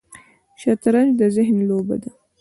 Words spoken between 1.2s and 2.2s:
ذهن لوبه ده